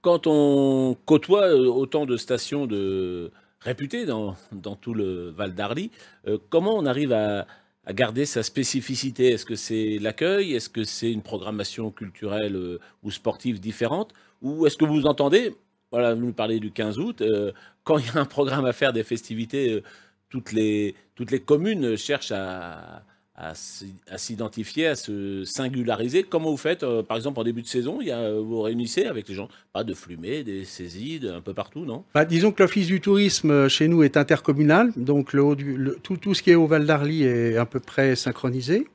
Quand 0.00 0.26
on 0.26 0.96
côtoie 1.04 1.52
autant 1.54 2.06
de 2.06 2.16
stations 2.16 2.66
de 2.66 3.30
réputées 3.60 4.06
dans, 4.06 4.36
dans 4.52 4.76
tout 4.76 4.94
le 4.94 5.30
Val 5.30 5.54
d'Arly, 5.54 5.90
euh, 6.26 6.38
comment 6.48 6.76
on 6.76 6.86
arrive 6.86 7.12
à, 7.12 7.46
à 7.84 7.92
garder 7.92 8.26
sa 8.26 8.42
spécificité? 8.42 9.32
Est-ce 9.32 9.44
que 9.44 9.54
c'est 9.54 9.98
l'accueil? 10.00 10.54
Est-ce 10.54 10.68
que 10.68 10.84
c'est 10.84 11.12
une 11.12 11.22
programmation 11.22 11.90
culturelle 11.90 12.56
euh, 12.56 12.80
ou 13.02 13.10
sportive 13.10 13.60
différente? 13.60 14.12
Ou 14.42 14.66
est-ce 14.66 14.76
que 14.76 14.84
vous 14.84 15.06
entendez, 15.06 15.54
voilà, 15.92 16.14
vous 16.14 16.26
nous 16.26 16.32
parlez 16.32 16.60
du 16.60 16.72
15 16.72 16.98
août, 16.98 17.20
euh, 17.20 17.52
quand 17.84 17.98
il 17.98 18.06
y 18.06 18.10
a 18.10 18.20
un 18.20 18.24
programme 18.24 18.64
à 18.64 18.72
faire 18.72 18.92
des 18.92 19.04
festivités, 19.04 19.82
toutes, 20.28 20.52
les, 20.52 20.94
toutes 21.14 21.30
les 21.30 21.40
communes 21.40 21.96
cherchent 21.96 22.32
à, 22.32 23.02
à 23.48 24.18
s'identifier, 24.18 24.86
à 24.88 24.94
se 24.96 25.44
singulariser. 25.44 26.24
Comment 26.24 26.50
vous 26.50 26.56
faites, 26.58 26.82
euh, 26.82 27.02
par 27.02 27.16
exemple, 27.16 27.40
en 27.40 27.44
début 27.44 27.62
de 27.62 27.66
saison 27.66 27.98
il 28.00 28.08
y 28.08 28.10
a, 28.10 28.32
Vous 28.34 28.44
vous 28.46 28.62
réunissez 28.62 29.06
avec 29.06 29.28
les 29.28 29.34
gens, 29.34 29.48
pas 29.72 29.82
de 29.82 29.94
Flumet, 29.94 30.44
des 30.44 30.64
saisies, 30.64 31.20
de- 31.20 31.30
un 31.30 31.40
peu 31.40 31.54
partout, 31.54 31.84
non? 31.86 32.04
Bah, 32.14 32.24
disons 32.24 32.52
que 32.52 32.62
l'Office 32.62 32.86
du 32.86 33.00
tourisme 33.00 33.50
euh, 33.50 33.68
chez 33.68 33.88
nous 33.88 34.02
est 34.02 34.16
intercommunal, 34.16 34.92
donc 34.96 35.32
le 35.32 35.42
haut 35.42 35.54
du- 35.54 35.76
le- 35.76 35.96
tout, 36.02 36.16
tout 36.18 36.34
ce 36.34 36.42
qui 36.42 36.50
est 36.50 36.54
au 36.54 36.66
Val 36.66 36.84
d'Arly 36.84 37.22
est 37.24 37.56
à 37.56 37.64
peu 37.66 37.80
près 37.80 38.14
synchronisé. 38.14 38.86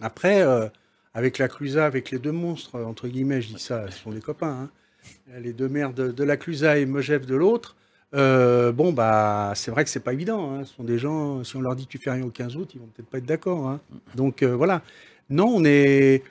Après, 0.00 0.42
euh, 0.42 0.66
avec 1.14 1.38
la 1.38 1.48
Clusa, 1.48 1.86
avec 1.86 2.10
les 2.10 2.18
deux 2.18 2.32
monstres, 2.32 2.76
euh, 2.76 2.84
entre 2.84 3.06
guillemets, 3.08 3.40
je 3.42 3.54
dis 3.54 3.60
ça, 3.62 3.90
ce 3.90 3.98
sont 4.02 4.10
des 4.10 4.20
copains, 4.20 4.68
hein. 4.68 5.40
les 5.40 5.52
deux 5.52 5.68
maires 5.68 5.92
de, 5.92 6.10
de 6.10 6.24
la 6.24 6.36
Clusa 6.36 6.78
et 6.78 6.86
Megève 6.86 7.24
de 7.26 7.36
l'autre, 7.36 7.76
euh, 8.14 8.72
bon, 8.72 8.92
bah, 8.92 9.52
c'est 9.54 9.70
vrai 9.70 9.84
que 9.84 9.90
c'est 9.90 10.00
pas 10.00 10.12
évident. 10.12 10.52
hein. 10.54 10.64
Ce 10.64 10.74
sont 10.74 10.84
des 10.84 10.98
gens, 10.98 11.44
si 11.44 11.56
on 11.56 11.60
leur 11.60 11.76
dit 11.76 11.86
tu 11.86 11.98
fais 11.98 12.10
rien 12.10 12.24
au 12.24 12.30
15 12.30 12.56
août, 12.56 12.70
ils 12.74 12.80
vont 12.80 12.86
peut-être 12.88 13.08
pas 13.08 13.18
être 13.18 13.26
d'accord. 13.26 13.68
hein. 13.68 13.80
Donc 14.14 14.42
euh, 14.42 14.54
voilà. 14.56 14.82
Non, 15.28 15.46
on 15.48 15.64
est, 15.64 16.22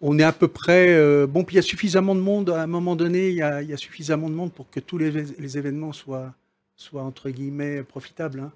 on 0.00 0.18
est 0.18 0.24
à 0.24 0.32
peu 0.32 0.48
près. 0.48 0.88
euh, 0.90 1.26
bon, 1.26 1.44
puis 1.44 1.54
il 1.54 1.58
y 1.58 1.60
a 1.60 1.62
suffisamment 1.62 2.14
de 2.14 2.20
monde, 2.20 2.50
à 2.50 2.62
un 2.62 2.66
moment 2.66 2.96
donné, 2.96 3.28
il 3.28 3.34
y 3.36 3.42
a, 3.42 3.62
il 3.62 3.68
y 3.70 3.72
a 3.72 3.76
suffisamment 3.76 4.28
de 4.28 4.34
monde 4.34 4.52
pour 4.52 4.68
que 4.70 4.80
tous 4.80 4.98
les, 4.98 5.10
les 5.10 5.58
événements 5.58 5.92
soient, 5.92 6.34
soient, 6.76 7.02
entre 7.02 7.30
guillemets, 7.30 7.82
profitables. 7.84 8.40
hein. 8.40 8.52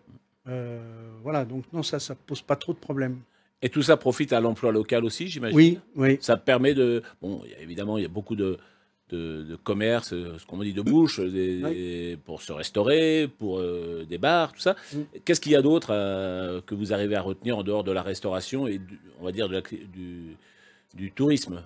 Voilà, 1.23 1.45
donc 1.45 1.65
non, 1.73 1.83
ça, 1.85 2.01
ça 2.01 2.15
pose 2.15 2.43
pas 2.43 2.57
trop 2.57 2.73
de 2.73 2.79
problèmes. 2.79 3.19
Et 3.65 3.69
tout 3.69 3.83
ça 3.83 3.97
profite 3.97 4.33
à 4.33 4.41
l'emploi 4.41 4.73
local 4.73 5.05
aussi, 5.05 5.29
j'imagine? 5.29 5.57
Oui, 5.57 5.79
oui. 5.95 6.19
Ça 6.21 6.37
permet 6.37 6.75
de... 6.75 7.01
Bon, 7.21 7.43
évidemment, 7.61 7.97
il 7.97 8.03
y 8.03 8.05
a 8.05 8.09
beaucoup 8.09 8.35
de, 8.35 8.59
de, 9.13 9.43
de 9.43 9.57
commerces, 9.57 10.13
euh, 10.13 10.37
ce 10.39 10.47
qu'on 10.47 10.59
dit 10.63 10.73
de 10.73 10.83
bouche, 10.83 11.21
des- 11.21 11.61
des- 11.61 12.19
pour 12.25 12.43
se 12.43 12.53
restaurer, 12.53 13.29
pour 13.39 13.59
euh, 13.61 14.05
des 14.09 14.19
bars, 14.19 14.53
tout 14.53 14.61
ça. 14.61 14.75
Mm. 14.93 14.99
Qu'est-ce 15.25 15.41
qu'il 15.41 15.53
y 15.53 15.57
a 15.57 15.63
d'autre 15.63 15.89
euh, 15.93 16.61
que 16.67 16.75
vous 16.75 16.93
arrivez 16.93 17.15
à 17.15 17.23
retenir 17.23 17.59
en 17.59 17.63
dehors 17.63 17.85
de 17.85 17.93
la 17.93 18.03
restauration 18.03 18.67
et, 18.67 18.79
du- 18.79 18.99
on 19.21 19.25
va 19.25 19.33
dire, 19.33 19.49
de 19.49 19.55
la 19.55 19.61
cli- 19.61 19.89
du, 19.91 20.37
du 20.95 21.13
tourisme? 21.13 21.63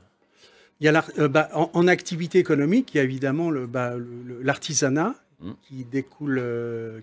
Il 0.81 0.85
y 0.85 0.88
a 0.88 1.05
euh, 1.19 1.29
bah, 1.29 1.49
en, 1.55 1.71
en 1.73 1.87
activité 1.88 2.38
économique, 2.38 2.93
il 2.95 2.99
y 2.99 3.00
a 3.00 3.05
évidemment 3.05 3.50
bah, 3.69 3.95
l'artisanat 4.43 5.15
Mm. 5.38 5.50
qui 5.69 5.85
découle, 5.85 6.43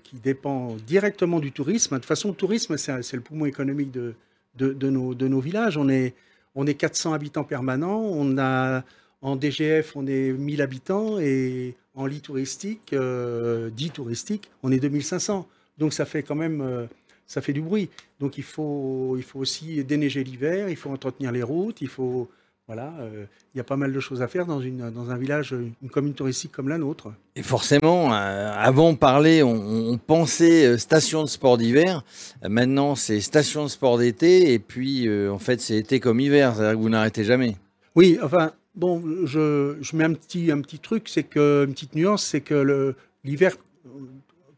qui 0.03 0.15
dépend 0.15 0.75
directement 0.87 1.39
du 1.39 1.51
tourisme. 1.51 1.93
De 1.93 1.99
toute 1.99 2.07
façon, 2.07 2.29
le 2.29 2.33
tourisme, 2.33 2.77
c'est, 2.77 3.03
c'est 3.03 3.15
le 3.15 3.21
poumon 3.21 3.45
économique 3.45 3.91
de, 3.91 4.15
de, 4.57 4.73
de 4.73 4.89
nos, 4.89 5.13
de 5.13 5.27
nos 5.27 5.39
villages. 5.39 5.77
On 5.77 5.87
est, 5.87 6.15
on 6.55 6.65
est 6.65 6.73
400 6.73 7.13
habitants 7.13 7.43
permanents. 7.43 8.01
On 8.01 8.39
a, 8.39 8.83
en 9.23 9.35
DGF, 9.35 9.95
on 9.95 10.05
est 10.05 10.31
1000 10.31 10.61
habitants 10.61 11.17
et 11.19 11.75
en 11.95 12.05
lit 12.05 12.21
touristique, 12.21 12.93
euh, 12.93 13.69
dit 13.71 13.89
touristique, 13.89 14.51
on 14.61 14.71
est 14.71 14.79
2500. 14.79 15.47
Donc 15.79 15.93
ça 15.93 16.05
fait 16.05 16.21
quand 16.21 16.35
même, 16.35 16.61
euh, 16.61 16.85
ça 17.25 17.41
fait 17.41 17.53
du 17.53 17.61
bruit. 17.61 17.89
Donc 18.19 18.37
il 18.37 18.43
faut, 18.43 19.15
il 19.17 19.23
faut 19.23 19.39
aussi 19.39 19.83
déneiger 19.83 20.23
l'hiver, 20.23 20.69
il 20.69 20.75
faut 20.75 20.91
entretenir 20.91 21.31
les 21.31 21.41
routes, 21.41 21.81
il 21.81 21.87
faut, 21.87 22.29
voilà, 22.67 22.93
euh, 23.01 23.25
il 23.53 23.57
y 23.57 23.61
a 23.61 23.63
pas 23.65 23.75
mal 23.75 23.91
de 23.91 23.99
choses 23.99 24.21
à 24.21 24.27
faire 24.27 24.45
dans, 24.45 24.61
une, 24.61 24.89
dans 24.89 25.11
un 25.11 25.17
village, 25.17 25.53
une 25.81 25.89
commune 25.89 26.13
touristique 26.13 26.53
comme 26.53 26.69
la 26.69 26.77
nôtre. 26.77 27.11
Et 27.35 27.43
forcément, 27.43 28.13
euh, 28.13 28.53
avant 28.55 28.93
de 28.93 28.97
parler, 28.97 29.43
on, 29.43 29.89
on 29.89 29.97
pensait 29.97 30.77
station 30.77 31.23
de 31.23 31.27
sport 31.27 31.57
d'hiver. 31.57 32.03
Maintenant, 32.47 32.95
c'est 32.95 33.19
station 33.19 33.63
de 33.63 33.67
sport 33.69 33.97
d'été. 33.97 34.53
Et 34.53 34.59
puis, 34.59 35.07
euh, 35.07 35.29
en 35.31 35.39
fait, 35.39 35.59
c'est 35.59 35.75
été 35.75 35.99
comme 35.99 36.21
hiver. 36.21 36.55
C'est-à-dire 36.55 36.77
que 36.77 36.81
vous 36.81 36.89
n'arrêtez 36.89 37.25
jamais. 37.25 37.57
Oui, 37.95 38.17
enfin, 38.23 38.53
bon, 38.75 39.03
je, 39.25 39.77
je 39.81 39.95
mets 39.95 40.03
un 40.03 40.13
petit, 40.13 40.51
un 40.51 40.61
petit 40.61 40.79
truc, 40.79 41.07
c'est 41.09 41.23
que, 41.23 41.65
une 41.67 41.73
petite 41.73 41.95
nuance, 41.95 42.25
c'est 42.25 42.41
que 42.41 42.95
l'hiver 43.23 43.55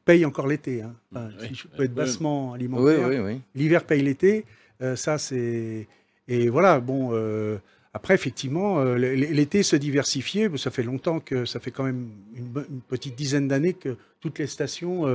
paye 0.06 0.26
encore 0.26 0.48
l'été. 0.48 0.82
hein. 0.82 0.94
Enfin, 1.12 1.30
Oui. 1.42 1.48
si 1.50 1.56
je 1.56 1.68
peux 1.68 1.84
être 1.84 1.94
bassement 1.94 2.52
Oui, 2.52 2.56
alimentaire, 2.56 3.24
oui, 3.26 3.42
l'hiver 3.56 3.84
paye 3.86 4.02
l'été. 4.02 4.46
euh, 4.82 4.96
ça, 4.96 5.18
c'est. 5.18 5.88
Et 6.28 6.50
voilà, 6.50 6.80
bon. 6.80 7.10
euh, 7.14 7.58
après, 7.94 8.14
effectivement, 8.14 8.80
euh, 8.80 8.98
l'été 8.98 9.64
se 9.64 9.76
diversifier. 9.78 10.50
Ça 10.58 10.70
fait 10.70 10.84
longtemps 10.84 11.20
que 11.22 11.46
ça 11.46 11.60
fait 11.62 11.72
quand 11.72 11.84
même 11.86 12.10
une, 12.36 12.52
petite 12.90 13.16
dizaine 13.16 13.48
d'années 13.48 13.74
que 13.74 13.96
toutes 14.20 14.38
les 14.40 14.48
stations 14.48 15.06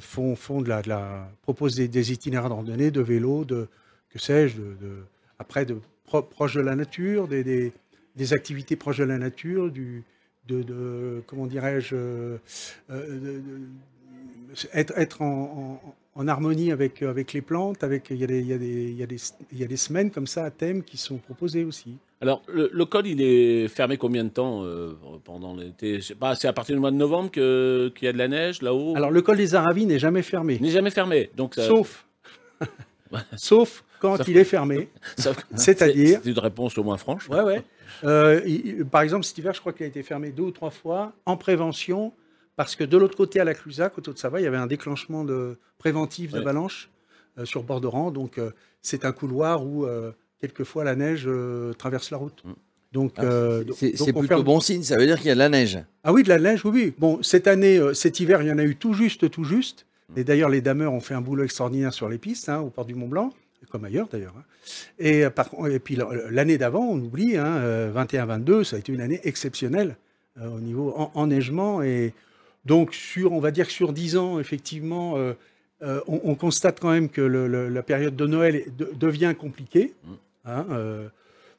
font, 0.00 0.36
font 0.36 0.62
de 0.62 0.68
la, 0.68 0.80
de 0.82 0.88
la- 0.88 1.30
proposent 1.42 1.74
des, 1.74 1.88
des 1.88 2.12
itinéraires 2.12 2.48
de 2.48 2.54
randonnée, 2.54 2.90
de 2.90 3.00
vélo, 3.02 3.44
de 3.44 3.68
que 4.10 4.18
sais-je, 4.18 4.56
de, 4.56 4.62
de- 4.80 5.02
après 5.38 5.64
de 5.66 5.76
pro- 6.10 6.22
proche 6.22 6.54
de 6.56 6.60
la 6.60 6.74
nature, 6.76 7.28
des, 7.28 7.42
des, 7.44 7.72
des 8.16 8.32
activités 8.32 8.76
proches 8.76 8.98
de 8.98 9.04
la 9.04 9.18
nature, 9.18 9.70
du, 9.70 10.02
de, 10.48 10.62
de- 10.62 11.22
comment 11.26 11.46
dirais-je, 11.46 11.94
euh, 11.96 12.36
euh, 12.90 13.20
de- 13.20 13.50
être, 14.74 14.92
être 14.96 15.22
en, 15.22 15.80
en- 15.84 15.94
en 16.20 16.28
harmonie 16.28 16.72
avec, 16.72 17.02
avec 17.02 17.32
les 17.32 17.40
plantes. 17.40 17.84
Avec 17.84 18.10
il 18.10 18.16
y, 18.16 18.24
a 18.24 18.26
des, 18.26 18.40
il 18.40 18.46
y, 18.48 18.52
a 18.52 18.58
des, 18.58 18.90
il 18.90 18.96
y, 18.98 19.02
a 19.02 19.06
des, 19.06 19.16
il 19.52 19.58
y 19.58 19.64
a 19.64 19.66
des 19.68 19.76
semaines 19.76 20.10
comme 20.10 20.26
ça 20.26 20.44
à 20.44 20.50
thème 20.50 20.82
qui 20.82 20.96
sont 20.96 21.18
proposées 21.18 21.64
aussi. 21.64 21.96
Alors, 22.20 22.42
le, 22.48 22.68
le 22.72 22.84
col, 22.84 23.06
il 23.06 23.22
est 23.22 23.68
fermé 23.68 23.96
combien 23.96 24.24
de 24.24 24.28
temps 24.28 24.64
euh, 24.64 24.92
pendant 25.24 25.54
l'été? 25.56 26.00
C'est 26.02 26.48
à 26.48 26.52
partir 26.52 26.74
du 26.74 26.80
mois 26.80 26.90
de 26.90 26.96
novembre 26.96 27.30
qu'il 27.30 28.04
y 28.04 28.08
a 28.08 28.12
de 28.12 28.18
la 28.18 28.28
neige 28.28 28.60
là-haut? 28.60 28.94
Alors 28.96 29.10
le 29.12 29.22
col 29.22 29.36
des 29.38 29.54
Aravis 29.54 29.86
n'est 29.86 30.00
jamais 30.00 30.22
fermé, 30.22 30.58
n'est 30.58 30.70
jamais 30.70 30.90
fermé. 30.90 31.30
Donc, 31.36 31.54
ça, 31.54 31.66
sauf, 31.66 32.04
sauf 33.36 33.84
quand 34.00 34.16
Sauf- 34.16 34.28
il 34.28 34.36
est 34.36 34.44
fermé. 34.44 34.88
c'est-à-dire- 35.54 36.20
C'est 36.22 36.30
une 36.30 36.38
réponse 36.38 36.76
au 36.78 36.84
moins 36.84 36.96
franche. 36.96 37.28
Ouais, 37.28 37.42
ouais. 37.42 37.62
Euh, 38.04 38.40
il- 38.46 38.84
par 38.84 39.02
exemple, 39.02 39.24
cet 39.24 39.36
hiver, 39.38 39.52
je 39.54 39.60
crois 39.60 39.72
qu'il 39.72 39.84
a 39.84 39.88
été 39.88 40.02
fermé 40.02 40.30
deux 40.30 40.44
ou 40.44 40.50
trois 40.50 40.70
fois 40.70 41.12
en 41.26 41.36
prévention, 41.36 42.12
parce 42.56 42.76
que 42.76 42.84
de 42.84 42.96
l'autre 42.96 43.16
côté, 43.16 43.40
à 43.40 43.44
la 43.44 43.54
Clusac, 43.54 43.98
au 43.98 44.00
Haut-de-Savoie, 44.00 44.40
il 44.40 44.44
y 44.44 44.46
avait 44.46 44.56
un 44.56 44.66
déclenchement 44.66 45.24
de, 45.24 45.58
préventif 45.78 46.32
Ouais. 46.32 46.38
d'avalanche 46.38 46.90
euh, 47.38 47.44
sur 47.44 47.62
bord 47.62 47.80
de 47.80 47.86
rang. 47.86 48.10
Donc, 48.10 48.38
euh, 48.38 48.50
c'est 48.82 49.04
un 49.04 49.12
couloir 49.12 49.64
où, 49.66 49.84
euh, 49.86 50.12
quelquefois, 50.40 50.84
la 50.84 50.94
neige 50.96 51.24
euh, 51.26 51.72
traverse 51.74 52.10
la 52.10 52.16
route. 52.18 52.42
Mm. 52.44 52.50
Donc, 52.92 53.12
Ah, 53.18 53.22
euh, 53.24 53.64
C'est 53.76 53.90
donc 53.90 53.98
c'est 54.06 54.12
plutôt 54.12 54.26
ferme- 54.26 54.42
bon 54.44 54.60
signe, 54.60 54.82
ça 54.82 54.96
veut 54.96 55.06
dire 55.06 55.16
qu'il 55.18 55.28
y 55.28 55.30
a 55.30 55.34
de 55.34 55.38
la 55.38 55.48
neige. 55.48 55.78
Ah 56.02 56.12
oui, 56.12 56.22
de 56.24 56.28
la 56.28 56.38
neige, 56.40 56.64
oui, 56.64 56.70
oui. 56.74 56.94
Bon, 56.98 57.22
cette 57.22 57.46
année, 57.46 57.78
euh, 57.78 57.94
cet 57.94 58.18
hiver, 58.20 58.42
il 58.42 58.48
y 58.48 58.52
en 58.52 58.58
a 58.58 58.64
eu 58.64 58.74
tout 58.76 58.94
juste, 58.94 59.30
tout 59.30 59.44
juste. 59.44 59.86
Et 60.16 60.24
d'ailleurs, 60.24 60.48
les 60.48 60.60
dameurs 60.60 60.92
ont 60.92 60.98
fait 61.00 61.14
un 61.14 61.20
boulot 61.20 61.44
extraordinaire 61.44 61.92
sur 61.94 62.08
les 62.08 62.18
pistes, 62.18 62.48
hein, 62.48 62.58
au 62.58 62.68
port 62.70 62.84
du 62.84 62.96
Mont-Blanc, 62.96 63.32
comme 63.68 63.84
ailleurs 63.84 64.08
d'ailleurs. 64.10 64.34
hein. 64.38 64.44
Et, 64.98 65.24
euh, 65.24 65.30
et 65.70 65.78
puis 65.78 65.96
la- 65.96 66.08
l'année 66.30 66.58
d'avant, 66.58 66.84
on 66.86 66.98
oublie, 66.98 67.36
hein, 67.36 67.56
euh, 67.58 67.90
21-22, 67.92 68.64
ça 68.64 68.76
a 68.76 68.78
été 68.78 68.92
une 68.92 69.00
année 69.00 69.20
exceptionnelle 69.24 69.96
euh, 70.40 70.48
au 70.48 70.60
niveau 70.60 70.92
en- 70.96 71.10
enneigement. 71.14 71.82
Et 71.82 72.14
donc, 72.64 72.94
sur, 72.94 73.32
on 73.32 73.40
va 73.40 73.50
dire 73.50 73.66
que 73.66 73.72
sur 73.72 73.92
10 73.92 74.16
ans, 74.16 74.38
effectivement, 74.40 75.16
euh, 75.16 75.34
euh, 75.82 76.00
on, 76.08 76.20
on 76.24 76.34
constate 76.34 76.80
quand 76.80 76.90
même 76.90 77.08
que 77.08 77.20
le- 77.20 77.48
le- 77.48 77.68
la 77.68 77.82
période 77.82 78.16
de 78.16 78.26
Noël 78.26 78.64
de- 78.78 78.90
devient 78.98 79.34
compliquée. 79.38 79.94
Mm. 80.04 80.10
hein, 80.46 80.66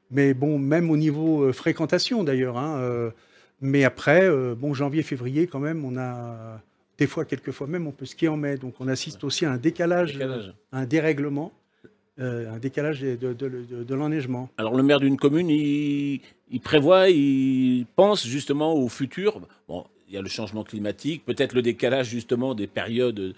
mais 0.09 0.33
bon, 0.33 0.57
même 0.59 0.89
au 0.91 0.97
niveau 0.97 1.51
fréquentation 1.53 2.23
d'ailleurs. 2.23 2.57
hein, 2.57 3.11
mais 3.61 3.83
après, 3.83 4.27
bon, 4.55 4.73
janvier, 4.73 5.03
février, 5.03 5.47
quand 5.47 5.59
même, 5.59 5.85
on 5.85 5.97
a 5.97 6.59
des 6.97 7.07
fois, 7.07 7.25
quelquefois 7.25 7.65
même, 7.67 7.87
on 7.87 7.91
peut 7.91 8.05
skier 8.05 8.27
en 8.27 8.37
mai. 8.37 8.57
Donc, 8.57 8.75
on 8.79 8.87
assiste 8.87 9.23
aussi 9.23 9.45
à 9.45 9.51
un 9.51 9.57
décalage, 9.57 10.13
Décalage. 10.13 10.53
à 10.71 10.79
un 10.79 10.85
dérèglement, 10.85 11.51
un 12.17 12.57
décalage 12.59 13.01
de, 13.01 13.15
de- 13.15 13.33
de- 13.33 13.49
de- 13.69 13.83
de 13.83 13.95
l'enneigement. 13.95 14.49
Alors, 14.57 14.75
le 14.75 14.83
maire 14.83 14.99
d'une 14.99 15.17
commune, 15.17 15.49
il, 15.49 16.21
il 16.51 16.59
prévoit, 16.59 17.09
il 17.09 17.85
pense 17.95 18.25
justement 18.27 18.73
au 18.75 18.89
futur. 18.89 19.39
Bon, 19.67 19.85
il 20.07 20.15
y 20.15 20.17
a 20.17 20.21
le 20.21 20.29
changement 20.29 20.63
climatique, 20.63 21.23
peut-être 21.25 21.53
le 21.53 21.61
décalage 21.61 22.09
justement 22.09 22.53
des 22.53 22.67
périodes 22.67 23.33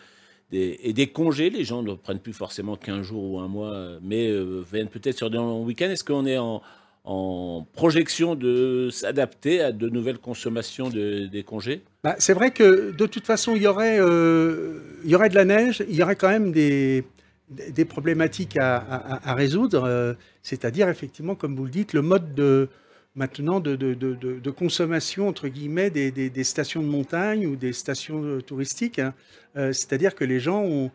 des- 0.51 0.80
et 0.84 0.92
des 0.94 1.08
congés. 1.08 1.50
Les 1.50 1.63
gens 1.63 1.84
ne 1.84 1.94
prennent 1.94 2.20
plus 2.20 2.34
forcément 2.34 2.75
15 2.75 3.03
jours 3.06 3.24
ou 3.32 3.39
un 3.39 3.48
mois, 3.48 4.00
mais 4.01 4.30
euh, 4.30 4.63
viennent 4.72 4.89
peut-être 4.89 5.18
sur 5.18 5.30
des 5.30 5.38
longs 5.38 5.63
week-ends. 5.63 5.89
Est-ce 5.89 6.03
qu'on 6.03 6.25
est 6.25 6.38
en, 6.38 6.62
en 7.06 7.65
projection 7.74 8.34
de 8.36 8.89
s'adapter 8.92 9.62
à 9.62 9.72
de 9.72 9.88
nouvelles 9.89 10.18
consommations 10.20 10.89
de- 10.89 11.27
des 11.27 11.44
congés? 11.44 11.82
Bah, 12.03 12.15
c'est 12.18 12.34
vrai 12.34 12.51
que 12.51 12.92
de 12.92 13.06
toute 13.06 13.25
façon, 13.25 13.56
il 13.56 13.62
y, 13.62 13.68
aurait, 13.68 14.00
euh, 14.00 14.80
il 15.06 15.12
y 15.12 15.15
aurait 15.15 15.30
de 15.30 15.36
la 15.36 15.46
neige, 15.46 15.84
il 15.88 15.96
y 15.96 16.01
aurait 16.03 16.15
quand 16.15 16.30
même 16.30 16.51
des, 16.51 17.03
des 17.50 17.86
problématiques 17.86 18.58
à, 18.58 19.34
résoudre, 19.34 19.84
euh, 19.84 20.14
c'est-à-dire 20.42 20.90
effectivement, 20.90 21.36
comme 21.36 21.56
vous 21.56 21.66
le 21.66 21.70
dites, 21.70 21.94
le 21.94 22.02
mode 22.02 22.34
de 22.34 22.70
maintenant 23.16 23.60
de, 23.60 23.76
de- 23.76 23.94
de- 23.94 24.50
consommation 24.50 25.28
entre 25.28 25.48
guillemets 25.48 25.92
des, 25.92 26.10
des- 26.10 26.44
stations 26.44 26.82
de 26.82 26.88
montagne 26.88 27.46
ou 27.46 27.56
des 27.56 27.72
stations 27.74 28.24
euh, 28.24 28.42
touristiques. 28.42 28.98
hein. 28.98 29.14
Euh, 29.56 29.72
c'est-à-dire 29.72 30.16
que 30.16 30.24
les 30.24 30.40
gens 30.40 30.64
ont, 30.64 30.90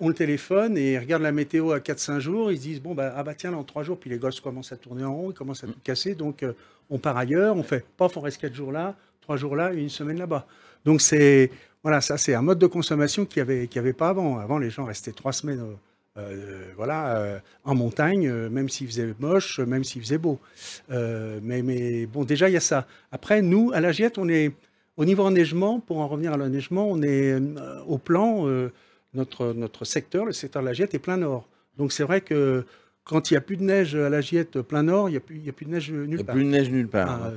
le 0.00 0.14
téléphone 0.14 0.78
et 0.78 0.96
regardent 0.98 1.24
la 1.24 1.32
météo 1.32 1.72
à 1.72 1.80
4-5 1.80 2.20
jours, 2.20 2.52
ils 2.52 2.56
se 2.58 2.62
disent 2.62 2.80
bon 2.80 2.94
bah 2.94 3.12
ah 3.16 3.22
bah 3.24 3.34
tiens 3.34 3.50
là 3.50 3.56
en 3.58 3.64
3 3.64 3.82
jours, 3.82 3.98
puis 3.98 4.08
les 4.10 4.18
gosses 4.18 4.40
commencent 4.40 4.72
à 4.72 4.76
tourner 4.76 5.04
en 5.04 5.14
rond, 5.14 5.30
ils 5.32 5.34
commencent 5.34 5.64
à 5.64 5.66
tout 5.66 5.74
casser, 5.82 6.14
donc 6.14 6.44
on 6.88 6.98
part 6.98 7.16
ailleurs, 7.16 7.56
on 7.56 7.62
fait 7.64 7.84
paf, 7.96 8.16
on 8.16 8.20
reste 8.20 8.40
4 8.40 8.54
jours 8.54 8.70
là, 8.72 8.94
3 9.22 9.36
jours 9.36 9.56
là 9.56 9.72
une 9.72 9.88
semaine 9.90 10.18
là-bas. 10.18 10.46
Donc 10.84 11.00
c'est 11.00 11.50
voilà, 11.86 12.00
ça 12.00 12.18
c'est 12.18 12.34
un 12.34 12.42
mode 12.42 12.58
de 12.58 12.66
consommation 12.66 13.24
qui 13.24 13.38
avait 13.38 13.68
qui 13.68 13.78
avait 13.78 13.92
pas 13.92 14.08
avant. 14.08 14.38
Avant 14.38 14.58
les 14.58 14.70
gens 14.70 14.86
restaient 14.86 15.12
trois 15.12 15.32
semaines 15.32 15.60
euh, 15.60 16.18
euh, 16.18 16.72
voilà 16.74 17.16
euh, 17.18 17.38
en 17.62 17.76
montagne, 17.76 18.28
même 18.28 18.68
s'il 18.68 18.88
faisait 18.88 19.14
moche, 19.20 19.60
même 19.60 19.84
s'il 19.84 20.02
faisait 20.02 20.18
beau. 20.18 20.40
Mais 20.88 21.62
mais 21.62 22.06
bon 22.06 22.24
déjà 22.24 22.48
il 22.48 22.54
y 22.54 22.56
a 22.56 22.60
ça. 22.60 22.88
Après 23.12 23.40
nous 23.40 23.70
à 23.72 23.80
la 23.80 23.92
Giette 23.92 24.18
on 24.18 24.28
est 24.28 24.50
au 24.96 25.04
niveau 25.04 25.22
enneigement, 25.22 25.78
pour 25.78 26.00
en 26.00 26.08
revenir 26.08 26.32
à 26.32 26.36
l'enneigement, 26.36 26.88
on 26.90 27.00
est 27.04 27.38
au 27.86 27.98
plan 27.98 28.48
notre 29.14 29.52
notre 29.52 29.84
secteur, 29.84 30.24
le 30.24 30.32
secteur 30.32 30.62
de 30.62 30.66
la 30.66 30.72
Giette 30.72 30.92
est 30.92 30.98
plein 30.98 31.18
nord. 31.18 31.46
Donc 31.78 31.92
c'est 31.92 32.02
vrai 32.02 32.20
que 32.20 32.64
quand 33.08 33.30
il 33.30 33.34
n'y 33.34 33.38
a 33.38 33.40
plus 33.40 33.56
de 33.56 33.62
neige 33.62 33.94
à 33.94 34.08
la 34.10 34.20
Giette 34.20 34.60
plein 34.62 34.82
nord, 34.82 35.08
il 35.08 35.12
n'y 35.12 35.16
a, 35.16 35.20
plus- 35.20 35.36
il 35.36 35.44
y 35.46 35.48
a 35.48 35.52
plus 35.52 35.64
de 35.64 35.70
neige 35.70 35.88
Il 35.88 35.94
nulle 35.94 36.16
n'y 36.16 36.20
a 36.20 36.24
part. 36.24 36.34
plus 36.34 36.44
de 36.44 36.48
neige 36.50 36.70
nulle 36.70 36.88
part. 36.88 37.08
Ah, 37.22 37.32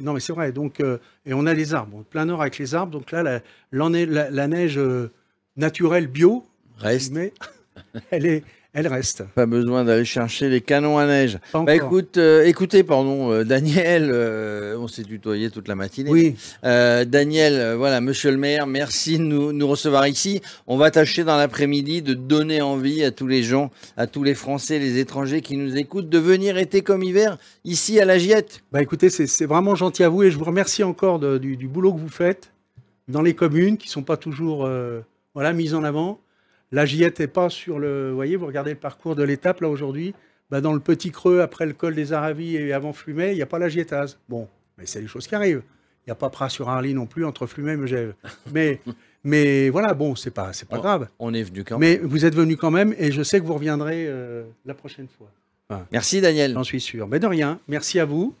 non, 0.00 0.12
mais 0.14 0.20
c'est 0.20 0.32
vrai. 0.32 0.50
Donc, 0.52 0.80
euh, 0.80 0.98
et 1.24 1.32
on 1.32 1.46
a 1.46 1.54
les 1.54 1.74
arbres. 1.74 2.02
Plein 2.10 2.24
nord 2.24 2.40
avec 2.42 2.58
les 2.58 2.74
arbres. 2.74 2.90
Donc 2.92 3.12
là, 3.12 3.22
la, 3.22 3.40
la- 3.70 4.30
la 4.30 4.48
neige 4.48 4.76
euh, 4.78 5.10
naturelle 5.56 6.08
bio, 6.08 6.44
Reste. 6.78 7.12
mais 7.12 7.32
elle, 8.10 8.26
est, 8.26 8.42
elle 8.74 8.86
reste. 8.86 9.24
Pas 9.34 9.44
besoin 9.44 9.84
d'aller 9.84 10.06
chercher 10.06 10.48
les 10.48 10.62
canons 10.62 10.96
à 10.96 11.06
neige. 11.06 11.38
Bah, 11.52 11.74
écoute, 11.74 12.16
euh, 12.16 12.44
écoutez, 12.44 12.82
pardon, 12.82 13.30
euh, 13.30 13.44
Daniel, 13.44 14.10
euh, 14.10 14.78
on 14.78 14.88
s'est 14.88 15.02
tutoyé 15.02 15.50
toute 15.50 15.68
la 15.68 15.74
matinée. 15.74 16.10
oui, 16.10 16.36
Daniel, 16.62 17.74
voilà, 17.76 18.00
monsieur 18.00 18.30
le 18.30 18.38
maire, 18.38 18.66
merci 18.66 19.18
de 19.18 19.24
nous, 19.24 19.52
nous 19.52 19.68
recevoir 19.68 20.06
ici. 20.06 20.40
On 20.66 20.78
va 20.78 20.90
tâcher 20.90 21.22
dans 21.22 21.36
l'après-midi 21.36 22.00
de 22.00 22.14
donner 22.14 22.62
envie 22.62 23.04
à 23.04 23.10
tous 23.10 23.26
les 23.26 23.42
gens, 23.42 23.70
à 23.98 24.06
tous 24.06 24.22
les 24.22 24.34
Français, 24.34 24.78
les 24.78 24.98
étrangers 24.98 25.42
qui 25.42 25.58
nous 25.58 25.76
écoutent, 25.76 26.08
de 26.08 26.18
venir 26.18 26.56
été 26.56 26.80
comme 26.80 27.02
hiver 27.02 27.36
ici 27.64 28.00
à 28.00 28.06
la 28.06 28.16
Giette. 28.16 28.62
bah, 28.72 28.80
écoutez, 28.80 29.10
c'est, 29.10 29.44
vraiment 29.44 29.74
gentil 29.74 30.02
à 30.04 30.08
vous 30.08 30.22
et 30.22 30.30
je 30.30 30.38
vous 30.38 30.44
remercie 30.44 30.82
encore 30.82 31.18
de- 31.18 31.36
du, 31.36 31.56
du 31.56 31.68
boulot 31.68 31.92
que 31.92 32.00
vous 32.00 32.08
faites 32.08 32.52
dans 33.08 33.20
les 33.20 33.34
communes 33.34 33.76
qui 33.76 33.88
ne 33.88 33.92
sont 33.92 34.02
pas 34.02 34.16
toujours 34.16 34.68
voilà, 35.34 35.52
mises 35.52 35.74
en 35.74 35.84
avant. 35.84 36.20
La 36.72 36.86
Giette 36.86 37.20
n'est 37.20 37.26
pas 37.26 37.50
sur 37.50 37.78
le. 37.78 38.08
Vous 38.10 38.16
voyez, 38.16 38.36
vous 38.36 38.46
regardez 38.46 38.70
le 38.70 38.78
parcours 38.78 39.14
de 39.14 39.22
l'étape 39.22 39.60
là 39.60 39.68
aujourd'hui. 39.68 40.14
Bah, 40.50 40.60
dans 40.60 40.72
le 40.72 40.80
petit 40.80 41.10
creux 41.10 41.40
après 41.40 41.66
le 41.66 41.72
col 41.72 41.94
des 41.94 42.12
Aravis 42.12 42.56
et 42.56 42.72
avant 42.72 42.92
Flumet, 42.92 43.32
il 43.32 43.36
n'y 43.36 43.42
a 43.42 43.46
pas 43.46 43.58
la 43.58 43.68
Gietase. 43.68 44.18
Bon, 44.28 44.48
mais 44.76 44.86
c'est 44.86 45.00
des 45.00 45.06
choses 45.06 45.26
qui 45.26 45.34
arrivent. 45.34 45.62
Il 46.04 46.10
n'y 46.10 46.12
a 46.12 46.16
pas 46.16 46.30
Pras 46.30 46.48
sur 46.48 46.68
Arly 46.68 46.94
non 46.94 47.06
plus 47.06 47.24
entre 47.24 47.46
Flumet 47.46 47.74
et 47.74 47.76
Megève. 47.76 48.14
Mais, 48.52 48.80
mais 49.24 49.70
voilà, 49.70 49.94
bon, 49.94 50.16
c'est 50.16 50.32
pas, 50.32 50.52
c'est 50.52 50.68
pas 50.68 50.78
grave. 50.78 51.08
On 51.18 51.32
est 51.32 51.42
venu 51.42 51.62
quand 51.62 51.78
même. 51.78 52.00
Mais 52.00 52.06
vous 52.06 52.24
êtes 52.24 52.34
venu 52.34 52.56
quand 52.56 52.70
même 52.70 52.94
et 52.98 53.12
je 53.12 53.22
sais 53.22 53.38
que 53.40 53.44
vous 53.44 53.54
reviendrez 53.54 54.06
euh, 54.08 54.42
la 54.64 54.74
prochaine 54.74 55.08
fois. 55.08 55.30
Merci 55.90 56.20
Daniel. 56.20 56.52
J'en 56.52 56.64
suis 56.64 56.82
sûr. 56.82 57.08
Mais 57.08 57.18
de 57.18 57.26
rien, 57.26 57.58
merci 57.66 57.98
à 57.98 58.04
vous 58.04 58.34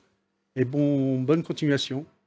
et 0.54 0.66
bon, 0.66 1.20
bonne 1.20 1.42
continuation. 1.42 2.04